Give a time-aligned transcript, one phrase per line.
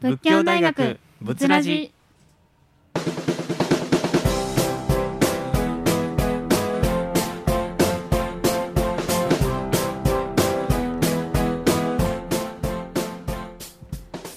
[0.00, 1.92] 仏教大学仏ラジ。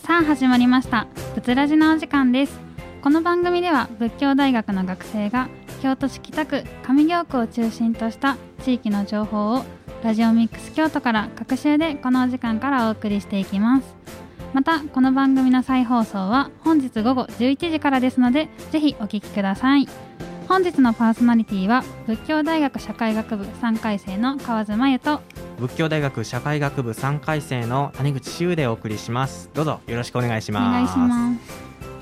[0.01, 1.07] さあ始まりました。
[1.35, 2.59] 仏ラジのお時間です。
[3.01, 5.47] この番組では仏教大学の学生が
[5.81, 8.35] 京都市北区上京区を中心とした
[8.65, 9.63] 地域の情報を
[10.03, 14.22] ラジオミックス京都から各週でこのお時間からお送りしていきます。
[14.53, 19.87] またこの番組の再放送は本日午後11時からですのでぜひお聞きください。
[20.47, 25.21] 本日のパーソナリティは仏教大学社会学部3回生の川津真由と
[25.57, 29.49] 仏教大学社会学部3回生の谷口修でお送りします。
[29.53, 30.63] どうぞよろしくお願いしおます。
[30.71, 31.33] 願いしま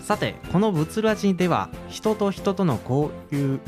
[0.02, 0.06] す。
[0.06, 3.60] さてこの仏ラジでは人と人との交流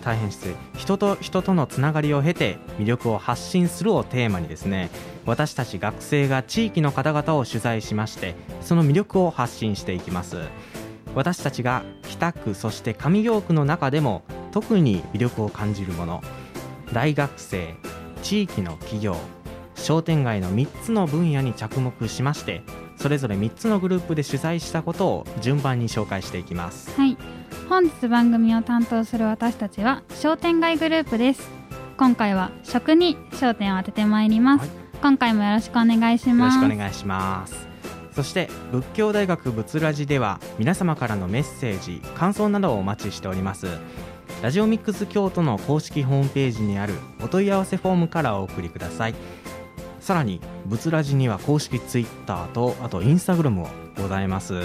[0.00, 0.54] 大変失礼。
[0.76, 4.90] 人と人とのつながりを経て魅力を発信するをテーマにですね
[5.26, 10.38] 私たち学生が地域の方々を取材しましてその魅力を発信していきます。
[11.14, 16.22] 私たちが北区そして上京区の中でも特に魅力を感じるもの
[16.92, 17.74] 大学生
[18.22, 19.16] 地域の企業
[19.74, 22.62] 商店街の3つの分野に着目しまして
[22.96, 26.90] それぞれ3つのグループで取材したことを順番に紹介していきます。
[26.90, 27.16] はい。
[27.70, 31.48] 本日番組を担当する私たちは商店街グループです。
[31.96, 34.70] 今回は食に焦点を当ててまいります、はい。
[35.00, 37.68] 今回もよろしくお願いしよろしますくお願いします。
[38.12, 43.68] そして仏教大学仏ラジでは皆様からのメッセージ感想などをお待ちしております。
[44.42, 49.14] ラジオミックス京都の公式ホームページにあるお問い合わせフォームからお送りください。
[50.00, 54.60] さらに仏ラジには公式ツイッターとあとインスタグラムもございます。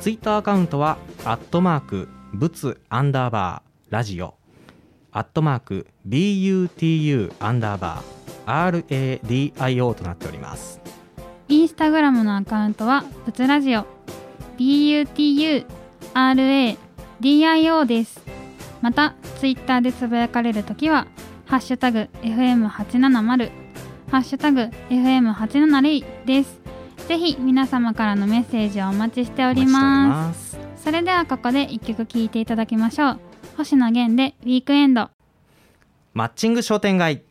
[0.00, 4.34] ツイッターアカウントはアットマーク仏アンダーバーラジオ。
[5.12, 10.80] アットマーク BUTU アンダーバー RADIO となっております。
[11.48, 13.86] インスタグラムのアカウントはぶつラジオ。
[14.58, 15.64] BUTURADIO
[17.86, 18.20] です。
[18.82, 21.06] またツイッターでつぶやかれるときは
[21.46, 23.50] ハッシュタグ FM870
[24.10, 26.58] ハッシュタグ FM870 です。
[27.06, 30.43] ぜひ皆様からのメッセージをお待ちしております。
[30.84, 33.20] それではここで一曲聴いていただきましょう。
[33.56, 35.08] 星野源でウィークエンド
[36.12, 37.22] マッチング商店街。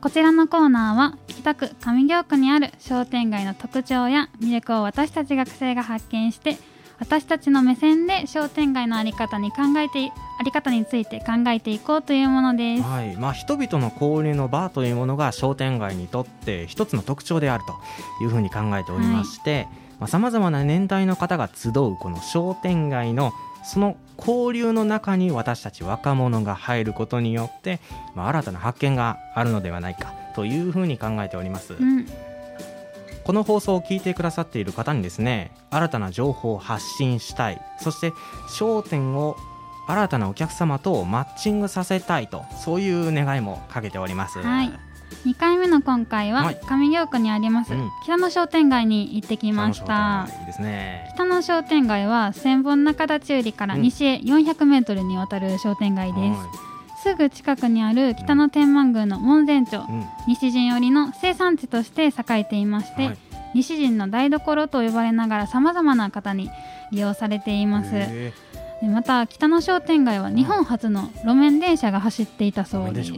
[0.00, 6.56] こちらのコーナーは北区上京区にある商店街の特徴や魅力を私たち学生が発見して
[7.02, 12.82] 私たちの目線で商店街の在り方に考えてあり方について考えていこうというものです。
[12.84, 17.74] はいまあ、人々の交流の場というものが商店街にとって一つの特徴であると
[18.22, 19.66] いうふうに考えておりまして
[20.06, 23.32] さまざ、まな年代の方が集うこの商店街の
[23.64, 27.80] その交流の中に私たち若者が入ることによって、
[28.14, 31.74] まあ、新たな発見があるのではないかというふうに考えております。
[31.74, 32.06] うん、
[33.24, 37.60] この放送を聞いてくださっている方にですね新たな情報を発信したい。
[37.80, 38.12] そして
[38.48, 39.36] 商店を
[39.86, 44.40] 新たなお客様とマッチングさせたいとそういう願いもかけております。
[44.40, 44.72] はい。
[45.26, 46.60] 2回目の今回ははい。
[46.66, 47.90] 上京区にあります、うん。
[48.04, 50.28] 北野商店街に行ってきまし北た
[51.14, 56.40] 北野商店街は千本中立売から西へ400メートルにわたる商店街です、
[57.02, 60.06] すぐ近くにある北野天満宮の門前町、はいうん。
[60.28, 63.18] 西陣織の生産地として栄えていまして、はい。
[63.54, 66.48] 西陣の台所と呼ばれながらさまざまな方に
[66.92, 67.90] 利用されています。
[68.82, 73.12] また北野商店街は日本初の路面電車が走っていたーそうです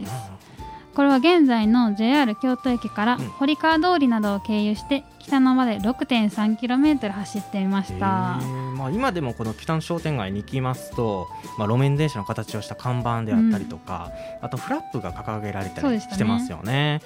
[0.95, 3.27] これは現在の JR 京都駅からうん。
[3.29, 8.39] 堀川通りなどを経由して北野まで 6.3km 走っていました。
[8.75, 14.11] まあ、今でもこの北の商店街に行きますと、まあ、路面電車の形をした看板であったりとか、
[14.41, 17.01] あとフラップが掲げられたりしてますよね。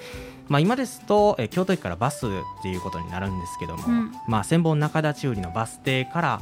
[0.48, 2.30] まあ、今ですと、えー京都駅からバスっ
[2.62, 4.12] ていうことになるんですけども、うん。
[4.28, 6.40] まあ、千本中立売のバス停から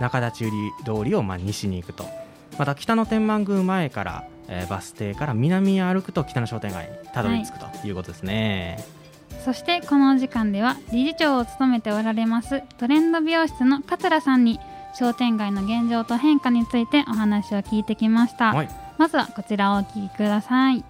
[0.00, 0.50] 中立売
[0.84, 2.04] 通りをまあ西に行くと。
[2.58, 7.90] また北の天満宮前から、えーバス停から南へ歩くと北の商店街にたどり着くとい。
[7.90, 8.82] うことですね。
[9.44, 14.58] そしてこのお時間では理事長を務めておられますトレンド美容室の桂さんに
[14.94, 18.70] 商店街の現状と変化についてお話を聞いてきました、はい。
[18.96, 20.84] まずはこちらをお聞きください。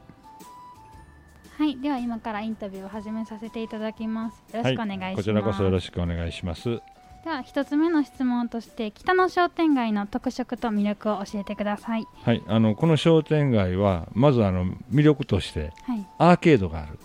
[1.59, 4.56] はいでは今からインタビューを始めさせていただきます。
[4.56, 6.81] よろしくお願いします、こちらこそよろしくお願いします。
[7.25, 12.06] では一つ目の質問として北野商店街の特色と魅力を教えてください。
[12.23, 16.06] はい、あのこの商店街はまずあの魅力としてはい。
[16.19, 16.99] アーケードがある。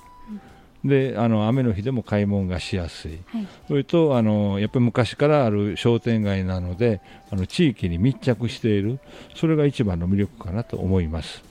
[0.86, 3.48] であの雨の日でも買い物がしやすい、はい。
[3.68, 7.02] それとあのやっぱり昔からある商店街なので
[7.32, 9.00] あの地域に密着している。
[9.36, 11.44] それが一番の魅力かなと思います。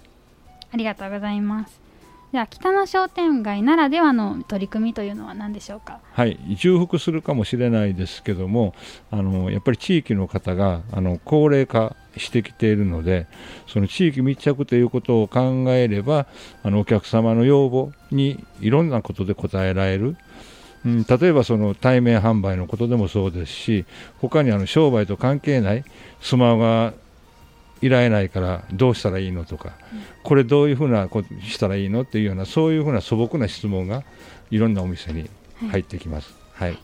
[0.72, 1.81] ありがとうございます
[2.32, 6.00] では北の商店街ならではの取り組みというのは何でしょうか？
[6.12, 8.74] はい、重複するかもしれないですけども
[9.10, 13.26] あのやっぱり地域の方があの高齢化してきているので
[13.66, 16.26] その地域密着ということを考えれば
[16.62, 20.16] あのお客様の要望にいろんなことで応えられる、
[20.86, 23.84] うん、例えばその対面販売のことでもそうですし
[24.22, 25.84] 他にあの商売と関係ない
[26.22, 26.94] スマホが
[27.82, 29.72] いられないからどうしたらいいのとか、
[30.22, 34.04] これどういうふうなことしたらいいのっていうようなそういうふうな素朴な質問が
[34.50, 35.28] いろんなお店に
[35.70, 36.42] 入ってきます。
[36.54, 36.76] はい、あ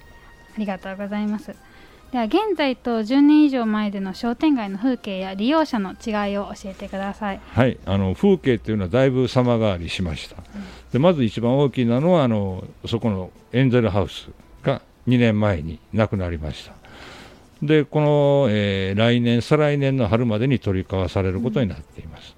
[0.58, 1.54] りがとうございます
[2.10, 10.36] では現在と10年以上前での商店街の風景や利用者の違いを教えてくださいはい、あの風景っていうのはだいぶ様変わりしました。
[10.90, 14.28] でまず一番大きなのはあのそこのエンゼルハウス
[14.62, 16.77] が2年前になくなりました。
[17.62, 22.36] でこの、えー来年再来年の春までに取り交わされることになっています。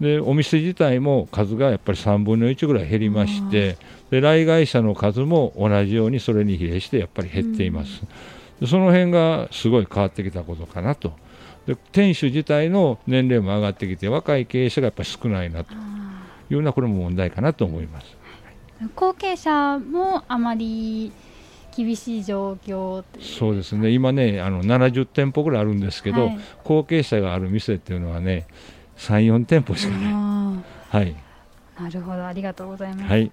[0.00, 3.78] でお店自体も数がやっぱり3分の1ぐらい減りまして
[4.10, 8.02] で来街者の数も同じようにそれに比例してやっぱり減っています、
[8.60, 11.12] でその辺がすごい変わってきたことかなと。
[11.66, 15.72] で店主自体の年齢も上がってきて若い経営者がやっぱり少ないなと。
[15.72, 18.16] いうようなこれも問題かなと思います。
[18.94, 21.10] 後継者もあまり
[21.76, 23.90] 厳しい状況そうですね。
[23.90, 26.38] 今ねあの70店舗ぐらいあるんですけど、はい。
[26.64, 28.46] 後継者がある店っていうのはね
[28.98, 31.14] 34店舗しかない、あはい。
[31.78, 32.26] ーなるほど。
[32.26, 33.30] ありがとうございます、はい。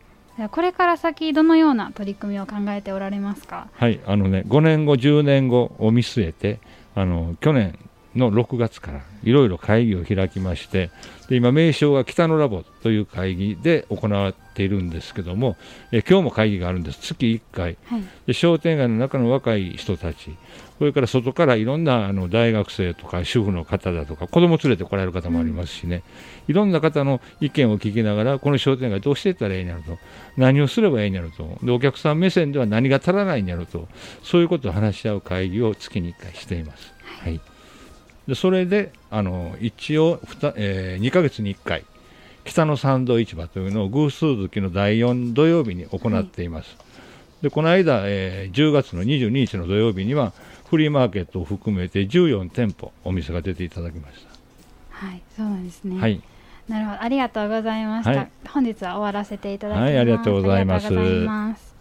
[0.51, 3.67] これから先どのような取り組みを考えておられますか？
[3.71, 6.59] はい、あのね、5年後、10年後を見据えて、
[6.95, 7.77] あの去年
[8.15, 10.91] の6月からいろいろ会議を開きまして、
[11.29, 15.55] で今、名称が北のラボという会議で行われているんですけども、
[15.91, 17.77] え今日も会議があるんです、月1回。
[17.85, 18.03] はい。
[18.27, 20.35] で、商店街の中の若い人たち、
[20.79, 26.03] それから外からいろんなあの大学生とか主婦の方だとか、子供連れて来られる方もありますしね、
[26.47, 29.97] いろんな方の意見を聞きながら、この商店街どうしていったらいいんやろと、
[30.35, 33.87] 何をすればいいんやろと、でお客さん目線では何が足らないんやろと、
[34.23, 36.93] そういうことを話し合う会議を月に1回しています。
[37.23, 37.39] はい
[38.27, 40.19] でそれであの一応
[40.55, 41.83] え2ヶ月に1回、
[42.45, 46.75] 北の参道市場というのを偶数月の第4土曜日に行っています。
[47.41, 50.31] でこの間、えー10月の22日の土曜日には、
[50.69, 54.25] フリーマーケットを含めて14店舗、お店が出ていただきまし
[54.89, 55.95] はいそうなんですね。
[55.95, 56.01] た。
[56.01, 56.21] はい。
[56.69, 57.01] なるほど。
[57.01, 58.31] ありがとうございました、はい。
[58.47, 60.79] 本日は終わらせていただきます、はいありがとうございま
[61.55, 61.72] す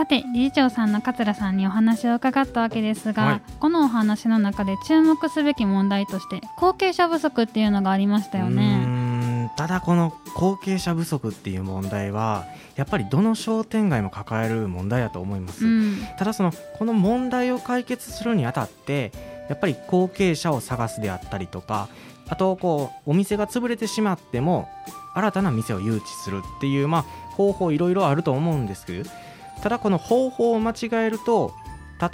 [0.00, 3.42] さて理事長さんの桂さんにお話を伺ったわけですが、はい。
[3.60, 9.50] このお話の中で注目すべき問題として後継者不足っていうのがありましたようね。
[9.58, 15.98] ただこの後継者不足っていう問題はやっぱりどの商店街も抱える問題だと思います、うん。
[16.18, 19.12] ただそのこの問題を解決するにあたって
[19.50, 21.90] やっぱり後継者を探すであったりとか
[22.26, 24.66] あとこうお店が潰れてしまっても
[25.12, 27.02] 新たな店を誘致するっていう、まあ、
[27.32, 29.10] 方法いろいろあると思うんですけど
[29.62, 31.52] ただこの方法を間違えると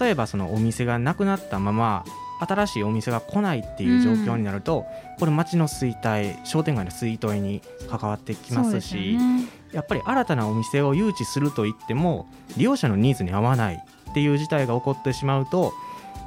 [0.01, 2.05] 例えばそのお店がなくなったまま
[2.41, 4.85] 新しいお店が来ないっていう状況になると、
[5.19, 9.47] これ街の衰退商店街の衰退に関わってきますしね。
[9.73, 12.27] やっぱり新たなお店を誘致するといっても
[12.57, 15.73] 利用者のニーズに合わないっていう事態が起こってしまうと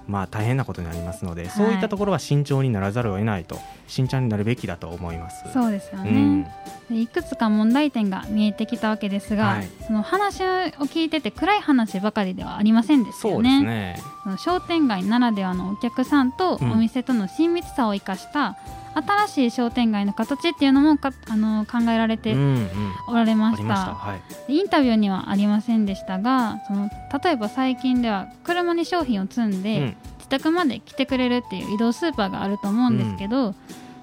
[0.09, 1.49] まあ大変なことになりますので、い。
[1.49, 5.43] そういったところは慎重にならざるを得ないと慎重になるべきだと思います。
[5.53, 6.43] そうですよね、うん。
[6.89, 9.69] でいくつか問題点が見えてきたわけですが、はい。
[9.85, 10.45] その話を
[10.87, 14.03] 聞いてて暗い話ばかりではありませんでしたそうでよねすね。
[14.23, 16.79] その商店街ならではのお客さんとおうん。
[16.79, 18.57] 店との親密さを生かした
[18.93, 22.69] 新しい商店街の形っていうのもかあの考えられてうんうん。
[23.07, 23.93] おられました,、ありました。
[23.93, 24.21] はい。
[24.47, 26.89] でインタビューにはありませんでしたがその
[27.23, 29.95] 例えば最近では車に商品を積んで、うん
[30.29, 33.55] 自宅まで来てくれるっていう移動スーパーがあると思うんですけど、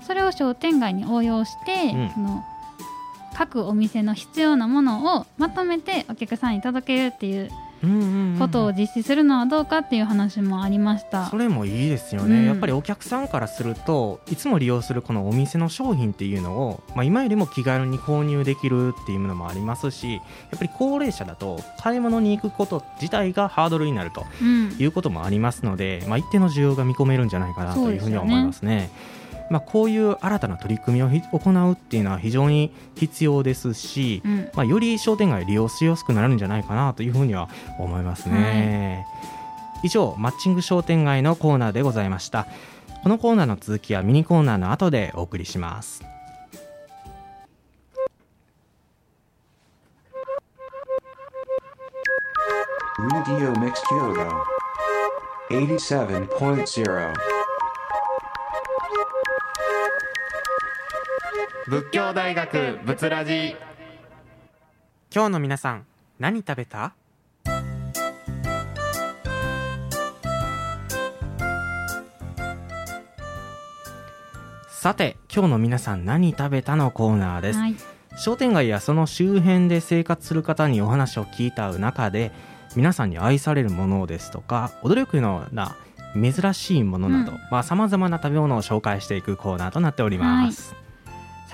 [0.05, 2.45] それを商店街に応用して、うんその
[3.37, 7.66] 各お店の必要なものをまとめてお客さんに届けるっていううんうんうん
[8.39, 11.27] ことを実施するのはどうかっていう話もありました。
[11.27, 20.21] それもいいですよね、うんやっぱりお客さんからするといつも利用するこのお店の商品っていうのを、まあ、今よりも気軽に購入できるっていうのもありますしや
[20.57, 28.91] っぱり高齢者だと買い物に行くこと自体がハードルになるとうんいうこともありますので、まあ、一定の需要が見込めるんじゃないかなというふうには思いますね。
[29.51, 37.49] まあ、こういう新たな取り組みをひ行うっていうのは非常に必要ですし、うんまあ、より商店街を利用しやすくなるんじゃないかなというふうには
[37.79, 39.07] 思いますね。
[39.83, 42.47] 以上マッチング商店街のコーナーでございました
[43.03, 46.03] このコーナーの続きはミニコーナーの後でお送りします。
[52.99, 54.43] Radio Mix Kyoto
[55.51, 57.36] 87.0
[61.69, 63.57] 仏教大学仏ラジ。
[65.13, 65.85] 今日の皆さん
[66.21, 66.95] 何食べた？
[74.69, 77.75] さて今日の皆さん何食べたのコーナーです、はい。
[78.17, 82.31] 商店街やその周辺で生活する方にお話を聞いた中で
[82.77, 85.75] 皆さんに愛されるものですとか驚くような
[86.15, 87.65] 珍しいものなどうん。
[87.65, 90.77] さまざ、まな食べ物を紹介していくコーナーとなっております、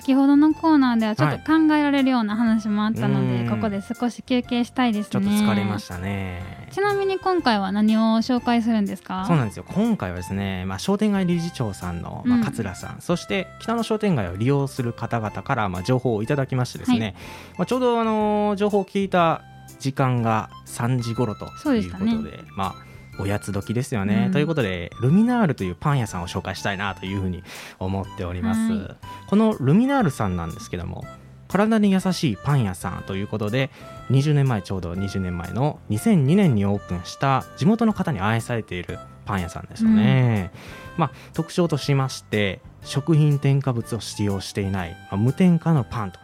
[0.03, 1.67] 先ほどのコーナーではちょっとはい。
[1.69, 3.49] 考えられるような話もあったので、うん。
[3.49, 5.11] ここで少し休憩したいですね。
[5.13, 6.69] ちょっと疲れましたね。
[6.73, 9.25] ちなみに今回は何を紹介するんですか？
[9.29, 9.65] そうなんですよ。
[9.69, 12.45] 今回はですね、まあ、商店街理事長さんの、まあ、うん。
[12.45, 17.15] 桂さん、そして北の商店街を利用する方々から、まあ、情報をいただきましてですね、はい。
[17.59, 19.43] まあ、ちょうど、あのー情報を聞いた
[19.79, 22.23] 時間が3時頃ということしたね。
[22.23, 24.33] でまあおやつ時ですよね、うん。
[24.33, 27.43] ということでルミナールというパン屋さんを紹介したいなというふうに
[27.79, 28.97] 思っております、はい。
[29.29, 31.05] このルミナールさんなんですけども
[31.49, 33.71] 体に優しいパン屋さんということで
[34.11, 40.51] 20年前ちょうど20年前の2002年にオープンした地元の方に愛されているパン屋さんですよね、
[40.97, 46.19] まあ、特徴としまして食品添加物を使用していない、まあ無添加のパンと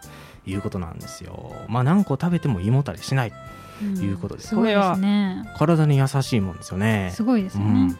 [0.46, 3.28] いうことなんですよ、まあ、何個食べても胃もたれしない。
[3.28, 7.12] うんいうことですすごいでこれはすね体に優しいもんですよね。
[7.14, 7.96] すごいですよね。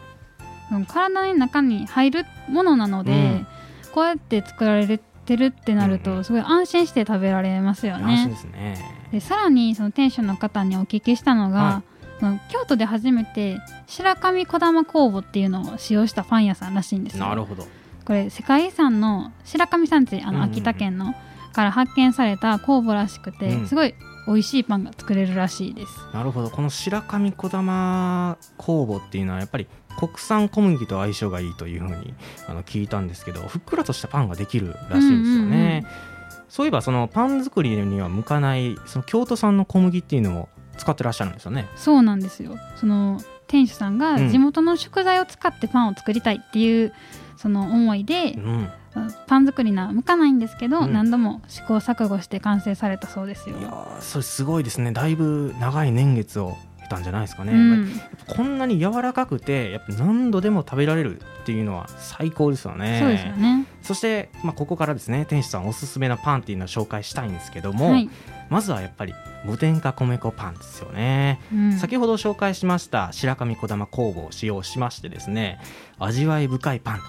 [0.71, 0.85] うん、うん。
[0.85, 3.47] 体の中に入るものなので、うん。
[3.91, 8.95] こうやって作られてるってなるうんとすごい安心して食べられますよ安心ねですね。
[9.11, 11.83] でさらにその店主の方にお聞きしたのが、は
[12.19, 17.25] その京都で初めて白神小玉工房っていうのを使用したパン屋さんらしいんですよ。
[17.25, 17.65] なるほど。
[18.05, 20.49] これ世界遺産の白神山地あうんうんうん。
[20.49, 21.15] の秋田県の
[21.53, 23.67] から発見された酵母らしくて、うん。
[23.67, 23.95] すごい
[24.29, 25.91] 美味しいパンが作れるらしいです。
[26.13, 26.51] なるほど。
[26.51, 29.67] この白神小玉酵母っていうのはやっぱり
[29.97, 32.13] 国産小麦と相性がいいというふうに
[32.47, 35.85] あの聞いたんですけどふっくらとしたパンができるらしいんですよね、
[36.47, 41.67] そういえばそのパン作りには向かないその京都産の小麦っていうのも使ってらっしゃるんですよね。
[41.75, 42.57] そうなんですよ。
[42.77, 44.29] その店主さんがうん。
[44.29, 46.93] 地元の食材を使ってパンを作りたいっていう
[47.35, 48.69] その思いでう、ん
[49.27, 50.93] パン作りには向かないんですけど、うん。
[50.93, 53.57] 何度も試行錯誤して完成されたそうですよ。
[53.57, 54.91] いやーそれすごいですね。
[54.91, 57.91] だいぶ長い年月を経たんじゃないですかね、うん、
[58.25, 62.99] こんなに柔らかくてやっぱ何度でも食べられるっていうのは最高ですよね。
[62.99, 63.65] そうですよね。
[63.83, 68.09] そして、まあ、ここからですね店主さんおすすめのパンっていうのを紹介したいんですけども、はい、
[68.49, 69.13] まずはやっぱり
[69.45, 71.73] 無添加米粉パンですよね、うん。
[71.79, 75.59] 先ほど紹介しました白神小玉工房を使用しましてですね
[75.97, 77.03] 味わい深いパンと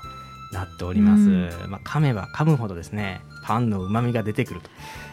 [0.52, 1.50] なっております、うん。
[1.68, 4.70] まあ、噛めば噛むほどですねパンのうまみが出てくると。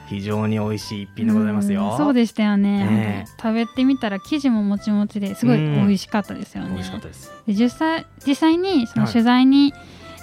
[0.07, 2.85] 非常に美味しい一品でございますよ、うんそうでしたよね。
[2.85, 7.31] ね食べてみたら生地ももちもちですごい美味しかったですよね、美味しかったです。
[7.45, 9.73] で実際実際にそのはい取材に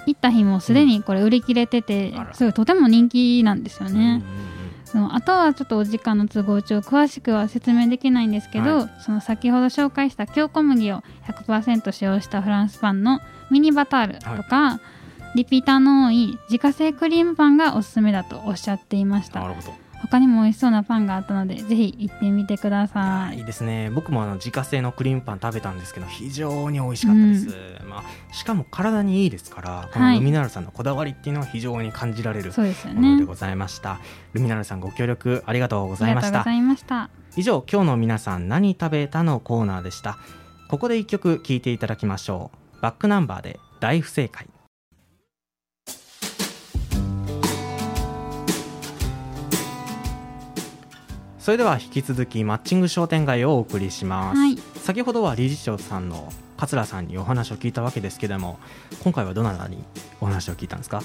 [0.06, 2.34] 行った日もすでにこれ売り切れてて、あら。
[2.34, 4.22] すごいとても人気なんですよね、
[4.94, 14.80] あとはちょっとお時間の都合上詳しくは説明できないんですけど、はその先ほど紹介した京小麦を100%使用したフランスパンのミニバタールとか、
[15.34, 19.40] リピーターの多い自家製クリームパンがおすすめだとおっしゃっていました。
[19.40, 19.84] なるほど。
[20.00, 23.38] 他にも美味しそうなパンがあったのでぜひ行ってみてください。
[23.38, 23.90] いいですね。
[23.90, 27.56] 僕もあの自家製のクリームパン食べたんですけど非常に美味しかったです、
[27.88, 33.98] まあ、しかも体にいいですからこのはいルミナールさんのこだわりっていうのは非常に感じられるそうですよものねでございました、
[34.34, 36.28] ルミナールさんご協力ありがとうごあざいました。
[36.30, 37.10] りがとうございました。
[37.36, 40.18] 以上今日の皆さん何食べたのコーナーでした。
[40.68, 42.82] ここで一曲聴いていただきましょう。
[42.82, 44.46] バックナンバーで大不正解
[51.44, 54.56] それでは引き続きマッチング商店街をお送りします、はい。
[54.76, 58.58] 先ほどは理事長さんの桂さんにお話を聞いたわけですけども
[59.02, 59.84] 今回はどなたに
[60.22, 61.02] お話を聞いたんですか？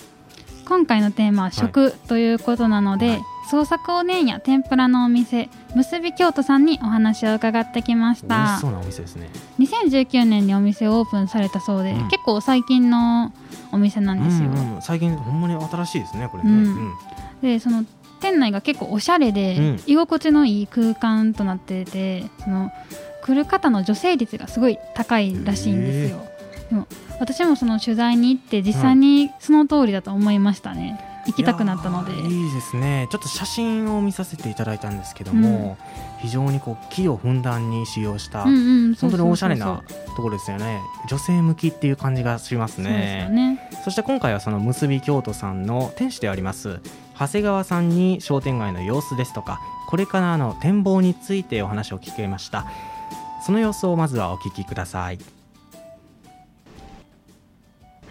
[0.65, 3.21] 今回のテーマは食ということなので、はい。
[3.51, 9.29] 創作おでんや天ぷらのお店結び京都さんにお話を伺ってきまし美味たしそうなお店ですね。
[9.59, 12.07] 2019年にお店をオープンされたそうで、うん。
[12.07, 13.33] 結構最近の
[13.73, 14.81] お店なんですよ、うんうん。
[14.81, 16.57] 最近ほんまに新しいですねこれね、うん。
[16.57, 16.93] うん。
[17.41, 17.83] でその
[18.21, 19.79] 店内が結構おしゃれで、うん。
[19.87, 22.71] 居心地のいい空間となっててその
[23.23, 26.25] 来る方の女性率がすごい高いらしいんですよ。
[26.69, 26.87] でも
[27.19, 32.13] 私もその取材に行って実際にその通りだと思いましたね、行きたくなったので。
[32.13, 33.07] いいいですね。
[33.11, 35.77] ちょっと写真を見させていただいたんですけども、
[36.19, 39.83] 非常にこう木をふんだんに使用した、うんうんそう本当におしゃれな
[40.15, 40.79] ところですよね。
[41.09, 43.69] 女性向きっていう感じがしますそうですよねね。
[43.83, 46.79] そして今回はその結び京都さんの店主であります
[47.19, 49.59] 長谷川さんに商店街の様子ですとか
[49.89, 52.65] これからの展望についてお話を聞けました。
[53.45, 55.19] その様子をまずはお聞きください。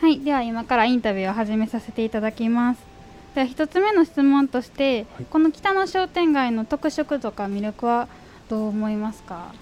[0.00, 2.80] はいでは今からインタビューを始めさせていただきます。
[3.34, 5.24] では一つ目の質問として、はい。
[5.30, 8.08] この北野商店街の特色とか魅力は
[8.48, 9.52] どう思いますか？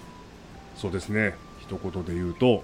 [0.77, 1.35] そうですね。
[1.61, 2.63] 一言で言うと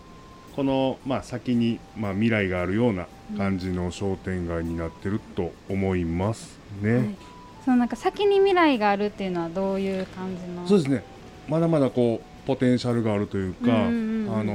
[0.54, 3.06] この、まあ、先に、まあ、未来があるような
[3.36, 7.16] 感じの商店街になってると思いますね、はい。
[7.64, 10.66] そのなんか先に未来があるっていうのはどういう感じの？
[10.66, 11.04] そうですね。
[11.48, 14.52] まだまだこうポテンシャルがあるというか、うんうんうんあの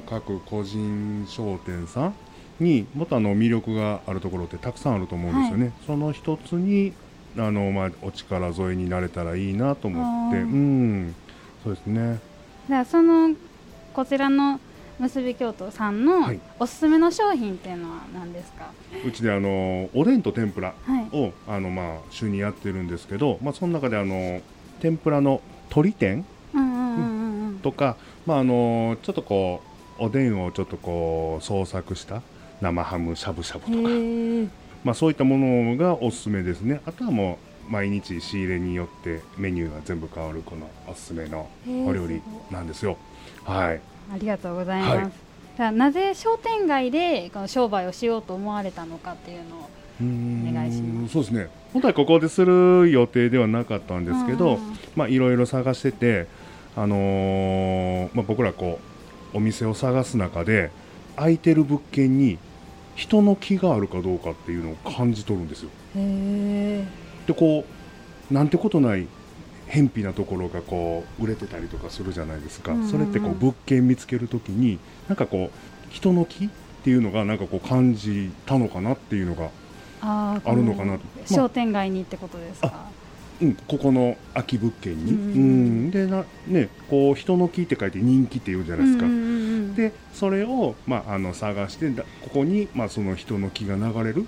[0.08, 2.14] 各個人商店さん
[2.60, 6.92] にもっとあの魅力があるところってたくさんあると思うんですよね、その一つに
[7.38, 10.40] あの、まあ、お力添えになれたらいいなと思って。
[10.40, 11.14] うん。
[11.62, 12.20] そうですね。
[12.68, 13.34] ではその
[13.94, 14.60] こちらの
[14.98, 16.40] 結び京都さんのはい。
[16.58, 18.70] おすすめの商品っていうのは何ですか？
[19.04, 21.08] うちであのおでんと天ぷらはい。
[21.12, 24.40] をあの、まあ、週にやってるんですけど、まあ、その中であの
[24.80, 26.24] 天ぷらの鶏天
[27.62, 27.96] とか、
[28.26, 29.62] まあ、あのちょっとこ
[29.98, 32.22] うおでんをちょっとこう創作した
[32.60, 33.88] 生ハムしゃぶしゃぶとか、
[34.84, 36.80] まあ、そういったものがおすすめですね。
[36.86, 42.20] あとはもう毎日仕入れによってメニューが全部変わるこのおすすめのお料理
[42.50, 42.96] なんですよ。
[43.44, 43.80] はい
[44.12, 44.96] ありがとうございます。
[44.96, 45.10] はい。
[45.56, 49.70] じゃあなぜ商店街でこの商売をしようと思われたのかっていうのを
[50.00, 51.12] お願いします。
[51.12, 51.48] そうですね。
[51.72, 54.78] 本当はここでする予定ではなかったんですけど、うん。
[54.96, 56.26] まあ、いろいろ探してて、
[56.76, 58.80] あのーまあ、僕らこ
[59.34, 60.70] うお店を探す中で
[61.16, 62.38] 空いてる物件に
[62.96, 65.70] 人の気があるかどうかっていうのを感じ取るんですよ。
[65.96, 66.84] へえ
[67.26, 67.64] でこ
[68.30, 69.06] うなんてことない
[69.74, 72.78] 偏僻なところがこう売れてたりとかするじゃないですか、うん。
[72.78, 74.78] うんうんそれってこう物件見つけるときに
[75.08, 76.48] なんかこう人の気っ
[76.84, 79.50] ていうのがなんかこう感じたのかなっていうのが、
[80.00, 82.88] あるのかなこ商店街にってことですか？
[83.42, 85.90] うん、ここの空き物件に、ううんん。
[85.90, 89.06] でなねこう人の気って書いて人気って言うじゃないですか、
[89.76, 94.26] でそれを、まあ、あの探してだここに、まあ、その人の気が流れる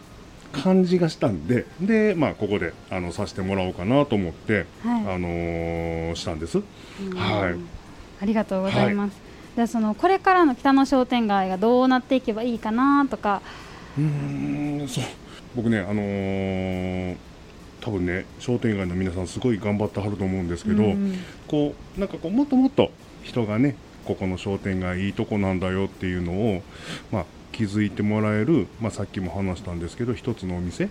[0.62, 5.01] 感じがしたんでで、まあ、ここであのさせてもらおうかなと思って、はい。
[5.14, 6.59] あのーしたんです。
[6.59, 6.62] う
[7.14, 7.16] ん。
[7.16, 7.55] はい。
[8.21, 9.21] ありがとうございます。
[9.55, 13.42] じゃあそのこれからの北野商店街がどうなっていけばいいかなとか、
[13.99, 15.05] うーんそう。
[15.55, 17.16] 僕ね、あのー
[17.81, 21.19] 多分ね商店街の皆さんすごい頑張ってはると思うんですけど、うん。
[21.47, 22.90] こうなんかこうもっともっと
[23.23, 26.62] 人がねここの商店街いいとこなんだよっていうのを、
[27.11, 27.25] まあ、
[27.57, 30.90] 気づいてもらえる、まあ、さっきも話したんですけど一つのお店。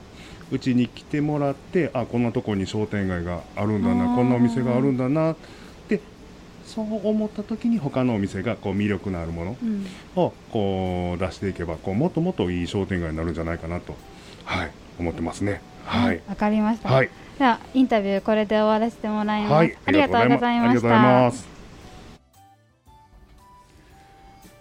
[0.52, 5.36] うちに来てもらってあこんなとこに商店街があるんだなこんなお店があるんだなっ
[5.88, 6.00] て
[6.66, 9.86] そう思った時に他のお店がこう魅力のあるものうん。
[10.16, 13.96] をこう出していけばこうもっともっといい商店街になるんじゃないかなと、
[14.46, 15.62] はい、思ってますね。
[15.86, 16.90] はい、わかりました。
[16.90, 17.10] はい。
[17.38, 19.54] ではインタビューこれで終わらせてもらいます。
[19.54, 21.55] はい、ありがとうございましありがとうございまた。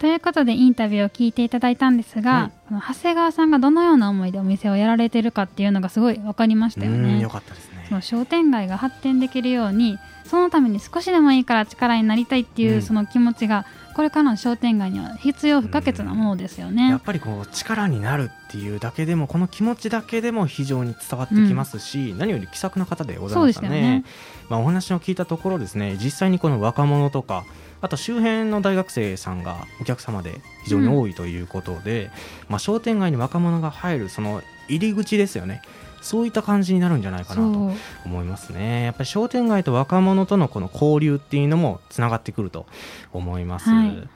[0.05, 2.53] ということでインタビューを聞いていただいたんですが、はい。
[2.69, 7.15] この長谷川さんがどのような思いでお店をやられてるかっていうのがすごい分かりましたよね。
[7.15, 7.31] うんよ。
[7.31, 7.87] かったですね。
[7.89, 12.83] その商店街が発展できるようにそのために少しでもいいから力になりたいっていううん。
[12.83, 13.65] その気持ちが
[13.95, 16.99] これからの商店街には必要不可欠なものですよやねっ。
[17.01, 23.69] ぱりこう力になるっていうだけでもこの気持ちだけでも非常に伝わってきますし、何より気さくな方でございましたね。
[23.71, 24.05] ね。
[24.51, 27.47] まあ、お話を聞いたところですね実際にこの若者とか
[27.85, 32.11] あと周辺の大学生さんがお客様で非常に多いということで、
[32.49, 35.61] まあ、商店街に若者が入るその入り口ですよね。
[36.01, 37.73] そういった感じになるんじゃないかなと
[38.07, 38.85] 思いますね。
[38.85, 42.65] やっぱり商店街と若者とのこの交流っていうのもつながってくると
[43.13, 44.09] 思います、はい。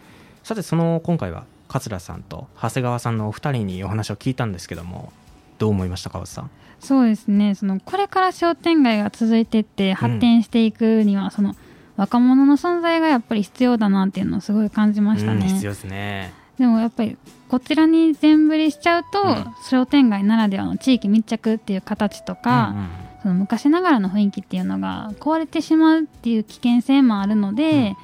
[0.44, 5.12] さてその今回は桂さんと長谷川さんのお二人にお話を聞いたんですけども
[5.58, 6.50] どう思いましたかさん？
[6.80, 7.54] そうですね。
[7.54, 11.54] そのこれから商店街が続いていって発展していくには、その
[11.98, 15.46] 若者の存在がやっぱり必要だなっていうのをすごい感じましたね。
[15.46, 16.32] うん必要ですね。
[16.58, 19.46] でもやっぱりこちらに全振りしちゃうと、うん。
[19.68, 22.88] 商店街ならではの地域密着っていう形とか、うんうん
[23.20, 27.96] その昔ながらの雰囲気っていうのが壊れてしまうっていう危険性もあるので、うん。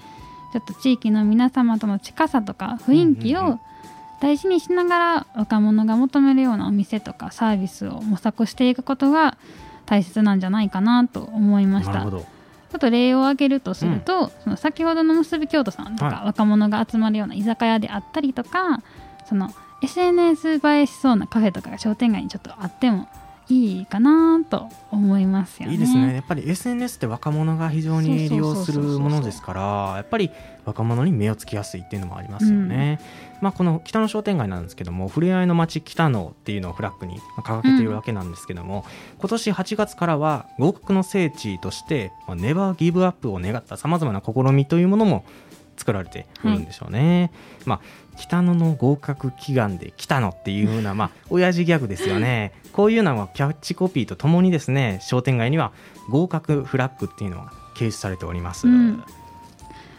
[0.55, 3.61] ちょっと地域の皆様との近さとか雰囲気を
[4.21, 9.37] 大事にしながら若者が求めるようなお店とかサービスを模索していくことが
[9.87, 11.93] 大切なんじゃないかなと思いました。
[11.93, 12.34] なるほど
[12.75, 16.27] ちょっと例を挙げるとすると、その先ほどの結び京都さんとか、はい。
[16.27, 18.83] 若者が集まるような居酒屋であったりとか
[19.29, 23.09] その SNS 映えしそうなカフェとかが商店街にちょっとあっても
[23.49, 25.73] いいかなと思いますよね。
[25.75, 26.15] いいですね。
[26.15, 30.31] やっぱり SNS って若者が非常に利用するものですからやっぱり
[30.65, 32.99] 若者に目をつきやすいっていうのもありますよね、
[33.43, 38.85] まあ、この北野商店街なんですけどもふれあいの街北野っていうのをフラッグに掲げているわけなんですけども、
[39.19, 45.25] 今年8月からは合格の聖地として、まあ、ネバーギブアップを願ったさまざまな試みというものも
[45.77, 47.33] 作られているんでしょうね、
[47.67, 47.81] まあ
[48.17, 52.53] 北野の合格祈願で来たのっていうような、まあ、親父ギャグですよね。
[52.75, 55.73] こういうのはキャッチコピーとともにですね、商店街には
[56.11, 58.67] 合格フラッグっていうのが掲示されております。
[58.67, 59.05] うん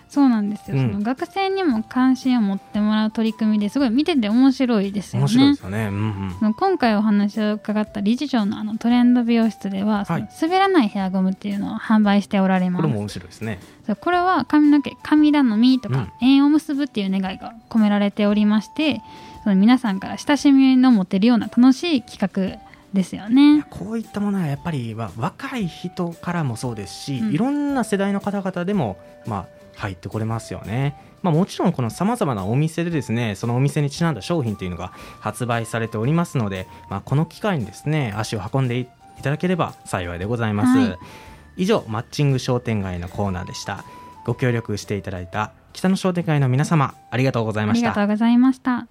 [0.08, 5.24] そうなんですよ、うんその学生にも関心を持ってもらう取り組みですごい見てて面白いですよね。
[5.24, 5.88] 面白いですよね。
[5.88, 6.54] うんうん。
[6.54, 13.60] 今回お話を伺った理事長のあのトレンド美容室では、はい滑らないヘアゴムっていうのを販売しておられますこれも面白いですね。
[13.86, 19.02] そうこれは髪の毛髪頼みとか、うん縁を結ぶっていう願いが込められておりまして
[19.44, 22.65] その皆さんから親しみの持てるような楽しい企画
[22.96, 23.64] ですよね。
[23.70, 30.96] こういったものはやっぱり、まあ、若い人からもそうですし、うんいろんな世代の方々でも、まあ、入ってこれますよね。
[31.22, 38.88] まあ、もちろんこのさまざまなお店でですねそのお店にちなんだ商品というのが発売されておりますので、まあ、この機会にですね足を運んでい
[39.24, 40.98] ただければ幸いでございます、はい
[41.58, 43.86] 以上マッチング商店街のコーナーでした
[44.26, 48.88] ご協力していただいた北野商店街の皆様ありがとうございあましたりがとうございました。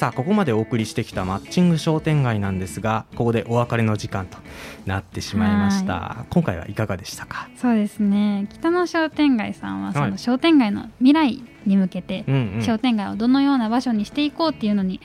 [0.00, 4.38] さあここまでお送りしてきたマッチング商店街なんですがここでお別れの時間と
[4.86, 6.24] なってしまいました。
[6.30, 7.50] 今回はいかがでしたか？
[7.58, 8.46] そうですね。
[8.50, 10.10] 北野商店街さんはそはい。
[10.10, 12.62] の商店街の未来に向けて、うんうん。
[12.62, 15.02] 商店街をどのような場所にしていこうっていうのに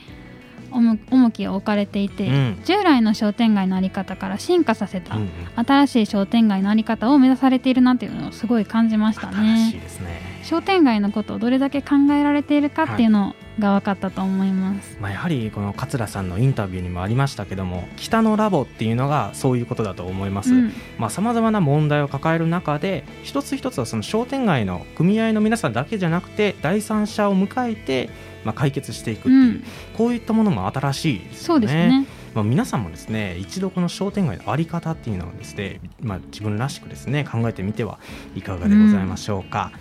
[0.70, 2.62] 重重きを置かれていて、うん。
[2.64, 5.30] 従来の商店街の在り方から進化させたうんうん。
[5.62, 20.54] 新しい商店街の在り方を目指されているなっていうのをすごい感じました新しいねですね商店街のことをどれだけ考えられているかっていうのが分かったと思います、まあ、やはりこの桂さんのインタビューにもありましたけども北のラボっていうのがそういうことだと思います。
[20.54, 20.72] うん。
[21.10, 28.08] さまざ、まな問題を抱える中で一つ一つはその商店街の組合の皆さんだけじゃなくて第三者を迎えて、
[28.44, 29.64] まあ、解決していくっていう、うん。
[29.96, 31.56] こういったものも新しいですね。
[31.56, 32.06] うですね。
[32.36, 37.98] まあ、皆さんもですね一度この商店街の在り方っていうのをですね、まあ、自分らしくですね考えてみては
[38.34, 39.72] いかがでございましょうか、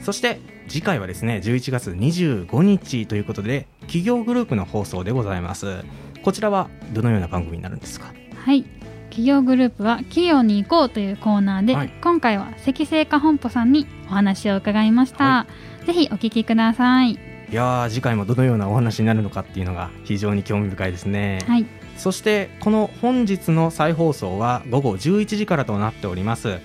[0.00, 5.84] そして次回はですね11月25日ということで企業グループの放送でございます。
[6.22, 8.12] こちらはどのような番組になるんですか？
[8.34, 8.64] はい。
[9.10, 11.92] 企業グループは企業に行こうというコーナーで、はい。
[12.00, 15.46] 今回は積成化本舗さんにお話を伺いました、は
[15.84, 17.12] ぜひお聞きください。
[17.12, 17.18] い
[17.52, 21.66] やー次回もどのようなお話になるのかっていうのが非常に興味深いですね、はい。
[21.96, 26.60] そしてこの本日の再放送は午後11時からとなっております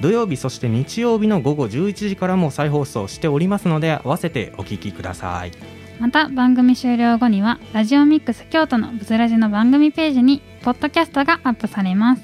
[0.00, 5.52] 土曜日そして日曜日の午後11時からも再放送しておりますので合わせてお聞きください。
[5.98, 12.22] また番組終了後にはラジオミックス京都のブツラジの番組ページにポッドキャストがアップされます。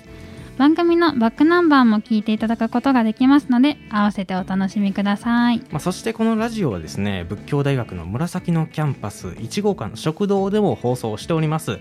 [0.57, 5.59] 番組のバックナンバーも聞いていただくことができますので合わせてお楽しみください。
[5.71, 11.79] まあ、そしてこのラジオはですね仏教大学の紫のキャンパス1号館の食堂でも放送しております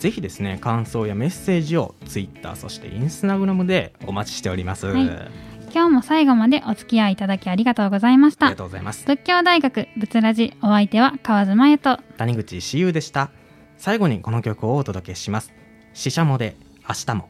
[0.00, 5.08] ぜひですね感想やメッセージをツイッターそしてインスタグラムでお待ちしております、はい。
[5.08, 5.28] あ
[5.72, 9.04] 今日も最後までお付き合いいただきありがとうございましりたがとうございます。
[9.06, 11.98] 仏教大学ブツラジお相手は川津真由と。
[12.16, 13.30] 谷口志優でした。
[13.76, 15.52] 最後にこの曲をお届けします。
[15.92, 16.56] ししゃもで
[16.88, 17.28] 明日も